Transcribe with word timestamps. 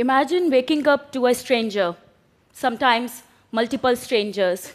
Imagine 0.00 0.48
waking 0.48 0.86
up 0.86 1.10
to 1.10 1.26
a 1.26 1.34
stranger, 1.34 1.96
sometimes 2.52 3.24
multiple 3.50 3.96
strangers, 3.96 4.72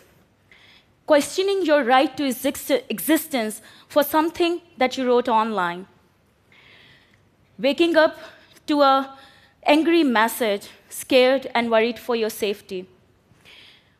questioning 1.06 1.66
your 1.66 1.82
right 1.86 2.18
to 2.18 2.26
exist- 2.26 2.84
existence 2.90 3.62
for 3.88 4.04
something 4.04 4.60
that 4.78 4.98
you 4.98 5.08
wrote 5.08 5.30
online. 5.30 5.88
Waking 7.58 7.96
up 7.96 8.18
to 8.68 8.82
a 8.82 9.18
angry 9.66 10.04
message, 10.04 10.68
scared 10.90 11.50
and 11.56 11.72
worried 11.72 11.98
for 11.98 12.18
your 12.18 12.30
safety. 12.30 12.86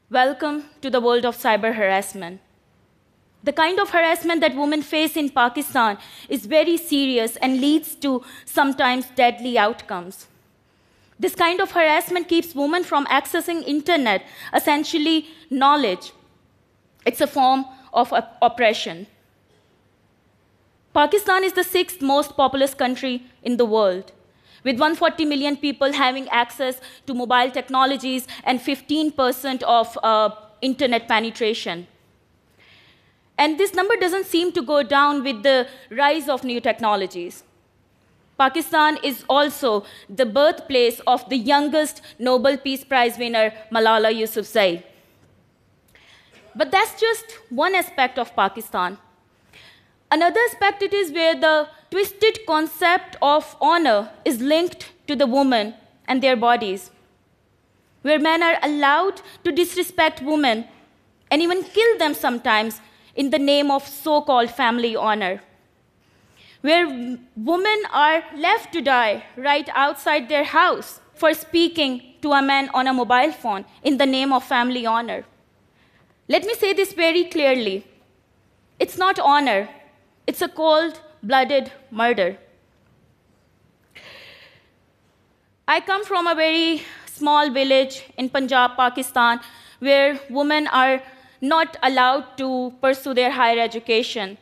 Welcome 0.10 0.66
to 0.82 0.90
the 0.90 1.00
world 1.00 1.26
of 1.26 1.38
cyber 1.38 1.74
harassment. 1.74 2.42
The 3.46 3.54
kind 3.54 3.80
of 3.80 3.92
harassment 3.92 4.42
that 4.42 4.58
women 4.58 4.82
face 4.82 5.16
in 5.16 5.30
Pakistan 5.30 5.98
is 6.28 6.46
very 6.46 6.76
serious 6.76 7.38
and 7.38 7.62
leads 7.62 7.96
to 8.08 8.26
sometimes 8.44 9.06
deadly 9.16 9.58
outcomes. 9.58 10.28
This 11.20 11.36
kind 11.36 11.62
of 11.62 11.72
harassment 11.72 12.28
keeps 12.28 12.56
women 12.56 12.84
from 12.84 13.06
accessing 13.06 13.64
internet, 13.68 14.26
essentially 14.54 15.28
knowledge. 15.50 16.12
It's 17.06 17.22
a 17.22 17.28
form 17.28 17.66
of 17.94 18.12
op- 18.12 18.38
oppression. 18.42 19.08
Pakistan 20.94 21.44
is 21.44 21.54
the 21.54 21.64
sixth 21.64 22.02
most 22.02 22.36
populous 22.38 22.74
country 22.74 23.24
in 23.42 23.58
the 23.58 23.66
world, 23.66 24.12
with 24.64 24.80
140 24.80 25.26
million 25.26 25.58
people 25.58 25.92
having 25.92 26.28
access 26.30 26.80
to 27.08 27.14
mobile 27.14 27.50
technologies 27.52 28.28
and 28.44 28.60
15% 28.60 29.64
of 29.64 29.98
uh, 30.04 30.30
internet 30.62 31.08
penetration. 31.08 31.88
And 33.38 33.60
this 33.60 33.74
number 33.74 33.96
doesn't 33.96 34.26
seem 34.26 34.52
to 34.54 34.62
go 34.62 34.84
down 34.84 35.24
with 35.24 35.42
the 35.44 35.68
rise 35.90 36.30
of 36.30 36.44
new 36.44 36.62
technologies. 36.62 37.44
Pakistan 38.44 38.98
is 39.10 39.24
also 39.30 39.86
the 40.22 40.26
birthplace 40.26 41.00
of 41.08 41.28
the 41.30 41.38
youngest 41.38 42.02
Nobel 42.20 42.58
Peace 42.58 42.84
Prize 42.84 43.18
winner, 43.18 43.54
Malala 43.72 44.12
Yousafzai. 44.22 44.84
But 46.54 46.70
that's 46.72 47.00
just 47.00 47.38
one 47.50 47.74
aspect 47.74 48.20
of 48.20 48.36
Pakistan. 48.36 48.98
Another 50.12 50.42
aspect 50.50 50.84
it 50.84 50.94
is 50.94 51.14
where 51.14 51.36
the 51.46 51.70
twisted 51.90 52.40
concept 52.46 53.16
of 53.22 53.56
honor 53.62 54.10
is 54.26 54.42
linked 54.42 54.92
to 55.08 55.16
the 55.16 55.26
woman 55.26 55.74
and 56.08 56.22
their 56.22 56.36
bodies, 56.36 56.92
where 58.02 58.20
men 58.20 58.44
are 58.44 58.58
allowed 58.62 59.22
to 59.46 59.52
disrespect 59.54 60.22
women 60.22 60.66
and 61.32 61.42
even 61.42 61.64
kill 61.64 61.98
them 61.98 62.14
sometimes 62.14 62.82
in 63.16 63.30
the 63.30 63.40
name 63.40 63.72
of 63.72 63.88
so 63.88 64.22
called 64.22 64.52
family 64.52 64.96
honor, 64.98 65.42
where 66.64 66.88
women 67.36 67.80
are 67.92 68.24
left 68.38 68.72
to 68.72 68.82
die 68.82 69.24
right 69.36 69.70
outside 69.76 70.30
their 70.30 70.46
house 70.46 71.02
for 71.14 71.34
speaking 71.34 72.02
to 72.22 72.32
a 72.32 72.42
man 72.42 72.70
on 72.74 72.88
a 72.88 72.94
mobile 72.94 73.34
phone 73.34 73.66
in 73.84 73.98
the 73.98 74.06
name 74.06 74.32
of 74.32 74.46
family 74.46 74.86
honor. 74.86 75.26
Let 76.30 76.46
me 76.46 76.54
say 76.54 76.72
this 76.72 76.94
very 76.94 77.26
clearly 77.26 77.86
it's 78.80 78.98
not 78.98 79.20
honor, 79.20 79.68
it's 80.26 80.42
a 80.42 80.48
cold 80.48 81.02
blooded 81.22 81.70
murder. 81.92 82.38
I 85.68 85.82
come 85.82 86.06
from 86.06 86.28
a 86.28 86.36
very 86.36 86.82
small 87.08 87.50
village 87.50 88.06
in 88.18 88.30
Punjab, 88.30 88.78
Pakistan, 88.78 89.42
where 89.80 90.18
women 90.30 90.68
are 90.68 91.02
not 91.42 91.76
allowed 91.84 92.38
to 92.38 92.74
pursue 92.82 93.14
their 93.14 93.32
higher 93.32 93.60
education. 93.60 94.38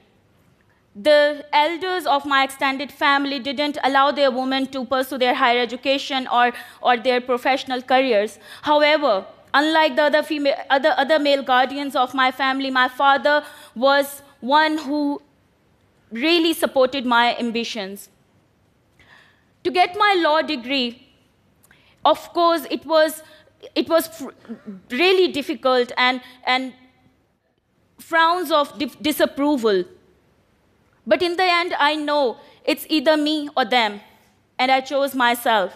The 0.96 1.46
elders 1.54 2.06
of 2.06 2.26
my 2.26 2.44
extended 2.44 2.92
family 2.92 3.40
didn't 3.40 3.78
allow 3.84 4.12
their 4.12 4.30
women 4.30 4.68
to 4.68 4.84
pursue 4.84 5.18
their 5.18 5.34
higher 5.34 5.60
education 5.62 6.28
or, 6.28 6.52
or 6.82 6.98
their 6.98 7.22
professional 7.22 7.82
careers. 7.82 8.40
However, 8.62 9.26
unlike 9.54 9.96
the 9.96 10.04
other, 10.04 10.24
female, 10.24 10.56
other, 10.70 10.94
other 10.98 11.18
male 11.18 11.44
guardians 11.44 11.96
of 11.96 12.14
my 12.14 12.32
family, 12.32 12.70
my 12.72 12.90
father 12.90 13.46
was 13.74 14.22
one 14.42 14.78
who 14.80 15.22
really 16.12 16.54
supported 16.54 17.06
my 17.06 17.38
ambitions. 17.38 18.10
To 19.64 19.72
get 19.72 19.96
my 19.98 20.16
law 20.22 20.42
degree, 20.42 21.08
of 22.04 22.34
course, 22.34 22.66
it 22.70 22.86
was, 22.86 23.24
it 23.76 23.88
was 23.88 24.10
really 24.90 25.32
difficult 25.32 25.94
and, 25.96 26.20
and 26.46 26.74
frowns 27.98 28.52
of 28.52 28.78
disapproval. 29.02 29.86
But 31.12 31.22
in 31.22 31.36
the 31.36 31.44
end, 31.44 31.74
I 31.78 31.96
know 31.96 32.38
it's 32.64 32.86
either 32.90 33.18
me 33.18 33.50
or 33.58 33.66
them, 33.66 34.00
and 34.58 34.72
I 34.72 34.80
chose 34.80 35.14
myself. 35.14 35.76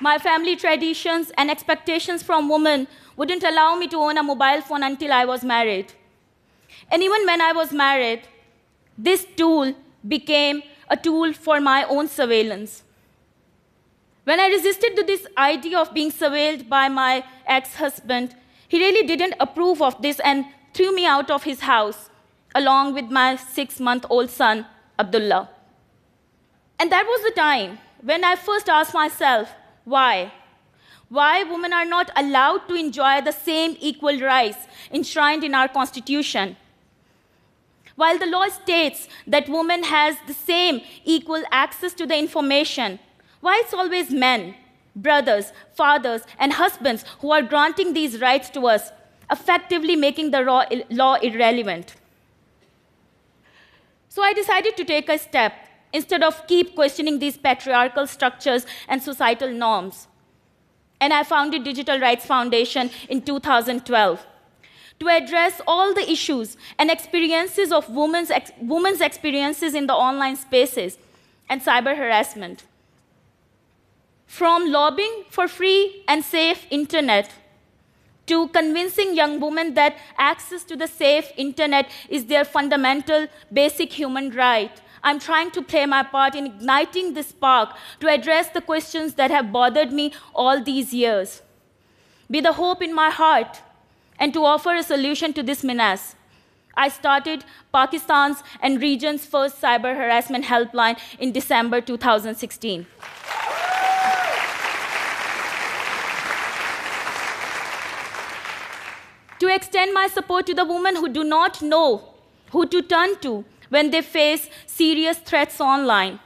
My 0.00 0.18
family 0.18 0.54
traditions 0.54 1.32
and 1.38 1.50
expectations 1.50 2.22
from 2.22 2.50
women 2.50 2.86
wouldn't 3.16 3.42
allow 3.42 3.76
me 3.76 3.88
to 3.88 3.96
own 3.96 4.18
a 4.18 4.22
mobile 4.22 4.60
phone 4.60 4.82
until 4.82 5.14
I 5.14 5.24
was 5.24 5.42
married. 5.42 5.94
And 6.92 7.02
even 7.02 7.24
when 7.24 7.40
I 7.40 7.52
was 7.52 7.72
married, 7.72 8.28
this 8.98 9.26
tool 9.34 9.74
became 10.06 10.62
a 10.90 10.96
tool 10.98 11.32
for 11.32 11.58
my 11.58 11.84
own 11.84 12.06
surveillance. 12.06 12.82
When 14.26 14.40
I 14.40 14.48
resisted 14.48 14.96
to 14.96 15.04
this 15.04 15.24
idea 15.38 15.78
of 15.78 15.94
being 15.94 16.10
surveilled 16.10 16.68
by 16.68 16.88
my 16.88 17.24
ex 17.46 17.76
husband, 17.76 18.34
he 18.66 18.76
really 18.76 19.06
didn't 19.06 19.34
approve 19.38 19.80
of 19.80 20.02
this 20.02 20.18
and 20.18 20.46
threw 20.74 20.92
me 20.92 21.06
out 21.06 21.30
of 21.30 21.44
his 21.44 21.60
house, 21.60 22.10
along 22.52 22.94
with 22.94 23.04
my 23.04 23.36
six 23.36 23.78
month 23.78 24.04
old 24.10 24.28
son, 24.28 24.66
Abdullah. 24.98 25.48
And 26.80 26.90
that 26.90 27.06
was 27.06 27.22
the 27.22 27.40
time 27.40 27.78
when 28.02 28.24
I 28.24 28.34
first 28.34 28.68
asked 28.68 28.94
myself, 28.94 29.54
why? 29.84 30.32
Why 31.08 31.44
women 31.44 31.72
are 31.72 31.84
not 31.84 32.10
allowed 32.16 32.66
to 32.66 32.74
enjoy 32.74 33.20
the 33.20 33.30
same 33.30 33.76
equal 33.78 34.18
rights 34.18 34.66
enshrined 34.90 35.44
in 35.44 35.54
our 35.54 35.68
constitution? 35.68 36.56
While 37.94 38.18
the 38.18 38.26
law 38.26 38.48
states 38.48 39.08
that 39.24 39.48
women 39.48 39.84
has 39.84 40.16
the 40.26 40.34
same 40.34 40.80
equal 41.04 41.44
access 41.52 41.94
to 41.94 42.06
the 42.06 42.18
information, 42.18 42.98
why 43.46 43.62
it's 43.62 43.72
always 43.72 44.10
men, 44.10 44.56
brothers, 44.96 45.52
fathers, 45.74 46.22
and 46.38 46.52
husbands 46.54 47.04
who 47.20 47.30
are 47.30 47.42
granting 47.42 47.92
these 47.92 48.20
rights 48.20 48.50
to 48.50 48.66
us, 48.66 48.90
effectively 49.30 49.94
making 49.94 50.32
the 50.32 50.40
law 50.90 51.14
irrelevant? 51.14 51.94
So 54.08 54.22
I 54.22 54.32
decided 54.32 54.76
to 54.76 54.84
take 54.84 55.08
a 55.08 55.18
step 55.18 55.52
instead 55.92 56.22
of 56.24 56.46
keep 56.48 56.74
questioning 56.74 57.20
these 57.20 57.36
patriarchal 57.36 58.06
structures 58.06 58.66
and 58.88 59.02
societal 59.02 59.52
norms. 59.52 60.08
And 61.00 61.12
I 61.12 61.22
founded 61.22 61.62
Digital 61.62 62.00
Rights 62.00 62.26
Foundation 62.26 62.90
in 63.08 63.22
2012 63.22 64.26
to 64.98 65.08
address 65.08 65.60
all 65.66 65.94
the 65.94 66.10
issues 66.10 66.56
and 66.78 66.90
experiences 66.90 67.70
of 67.70 67.90
women's, 67.90 68.30
ex- 68.30 68.52
women's 68.60 69.00
experiences 69.00 69.74
in 69.74 69.86
the 69.86 69.94
online 69.94 70.36
spaces 70.36 70.98
and 71.48 71.62
cyber 71.62 71.96
harassment. 71.96 72.64
From 74.26 74.70
lobbying 74.70 75.24
for 75.30 75.48
free 75.48 76.04
and 76.08 76.24
safe 76.24 76.66
internet 76.70 77.30
to 78.26 78.48
convincing 78.48 79.14
young 79.14 79.38
women 79.40 79.74
that 79.74 79.96
access 80.18 80.64
to 80.64 80.76
the 80.76 80.88
safe 80.88 81.30
internet 81.36 81.88
is 82.08 82.26
their 82.26 82.44
fundamental 82.44 83.28
basic 83.52 83.92
human 83.92 84.30
right 84.30 84.82
I'm 85.06 85.20
trying 85.20 85.52
to 85.52 85.62
play 85.62 85.86
my 85.86 86.02
part 86.02 86.34
in 86.34 86.46
igniting 86.46 87.14
this 87.14 87.28
spark 87.28 87.76
to 88.00 88.08
address 88.08 88.48
the 88.48 88.60
questions 88.60 89.14
that 89.14 89.30
have 89.30 89.52
bothered 89.52 89.92
me 89.92 90.12
all 90.34 90.60
these 90.60 90.92
years. 90.92 91.42
Be 92.28 92.40
the 92.40 92.54
hope 92.54 92.82
in 92.82 92.92
my 92.92 93.10
heart 93.10 93.60
and 94.18 94.34
to 94.34 94.44
offer 94.44 94.74
a 94.74 94.82
solution 94.82 95.32
to 95.34 95.44
this 95.44 95.62
menace. 95.62 96.16
I 96.74 96.88
started 96.88 97.44
Pakistan's 97.72 98.42
and 98.60 98.82
region's 98.82 99.24
first 99.24 99.62
cyber 99.62 99.96
harassment 99.96 100.46
helpline 100.46 100.98
in 101.20 101.30
December 101.30 101.80
2016. 101.80 102.86
To 109.38 109.54
extend 109.54 109.92
my 109.92 110.08
support 110.08 110.46
to 110.46 110.54
the 110.54 110.64
women 110.64 110.96
who 110.96 111.08
do 111.08 111.24
not 111.24 111.62
know 111.62 112.14
who 112.50 112.66
to 112.66 112.82
turn 112.82 113.18
to 113.20 113.44
when 113.68 113.90
they 113.90 114.02
face 114.02 114.48
serious 114.66 115.18
threats 115.18 115.60
online. 115.60 116.20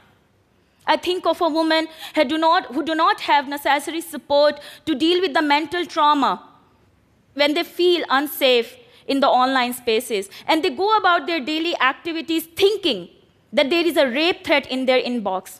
I 0.85 0.97
think 0.97 1.25
of 1.25 1.41
a 1.41 1.49
woman 1.49 1.87
who 2.15 2.25
do, 2.25 2.37
not, 2.37 2.73
who 2.73 2.83
do 2.83 2.95
not 2.95 3.21
have 3.21 3.47
necessary 3.47 4.01
support 4.01 4.59
to 4.85 4.95
deal 4.95 5.21
with 5.21 5.33
the 5.33 5.41
mental 5.41 5.85
trauma 5.85 6.47
when 7.33 7.53
they 7.53 7.63
feel 7.63 8.03
unsafe 8.09 8.75
in 9.07 9.19
the 9.19 9.27
online 9.27 9.73
spaces. 9.73 10.29
And 10.47 10.63
they 10.63 10.69
go 10.69 10.97
about 10.97 11.27
their 11.27 11.39
daily 11.39 11.77
activities 11.79 12.45
thinking 12.45 13.09
that 13.53 13.69
there 13.69 13.85
is 13.85 13.97
a 13.97 14.07
rape 14.07 14.43
threat 14.45 14.67
in 14.67 14.85
their 14.85 15.01
inbox. 15.01 15.59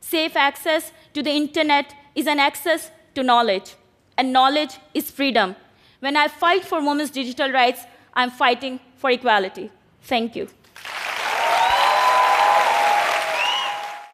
Safe 0.00 0.36
access 0.36 0.92
to 1.14 1.22
the 1.22 1.30
internet 1.30 1.94
is 2.14 2.26
an 2.26 2.38
access 2.38 2.90
to 3.14 3.22
knowledge, 3.22 3.74
and 4.16 4.32
knowledge 4.32 4.78
is 4.94 5.10
freedom. 5.10 5.56
When 6.00 6.16
I 6.16 6.28
fight 6.28 6.64
for 6.64 6.80
women's 6.80 7.10
digital 7.10 7.50
rights, 7.50 7.82
I'm 8.14 8.30
fighting 8.30 8.80
for 8.96 9.10
equality. 9.10 9.70
Thank 10.02 10.36
you. 10.36 10.48